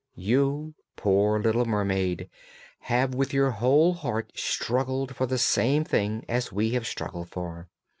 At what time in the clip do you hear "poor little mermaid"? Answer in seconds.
0.95-2.27